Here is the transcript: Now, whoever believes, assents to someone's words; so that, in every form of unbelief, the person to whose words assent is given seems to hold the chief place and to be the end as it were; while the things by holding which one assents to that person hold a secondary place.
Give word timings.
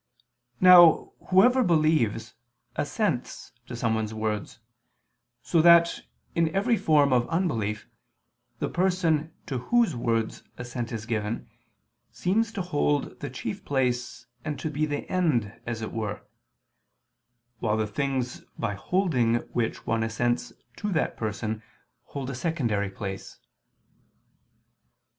Now, 0.59 1.13
whoever 1.27 1.63
believes, 1.63 2.33
assents 2.75 3.51
to 3.67 3.75
someone's 3.75 4.15
words; 4.15 4.57
so 5.43 5.61
that, 5.61 5.99
in 6.33 6.49
every 6.55 6.75
form 6.75 7.13
of 7.13 7.29
unbelief, 7.29 7.87
the 8.57 8.67
person 8.67 9.31
to 9.45 9.59
whose 9.59 9.95
words 9.95 10.41
assent 10.57 10.91
is 10.91 11.05
given 11.05 11.47
seems 12.11 12.51
to 12.53 12.63
hold 12.63 13.19
the 13.19 13.29
chief 13.29 13.63
place 13.63 14.25
and 14.43 14.59
to 14.59 14.71
be 14.71 14.87
the 14.87 15.07
end 15.07 15.61
as 15.67 15.83
it 15.83 15.91
were; 15.93 16.23
while 17.59 17.77
the 17.77 17.85
things 17.85 18.41
by 18.57 18.73
holding 18.73 19.35
which 19.53 19.85
one 19.85 20.01
assents 20.01 20.51
to 20.77 20.91
that 20.93 21.15
person 21.15 21.61
hold 22.05 22.31
a 22.31 22.33
secondary 22.33 22.89
place. 22.89 23.37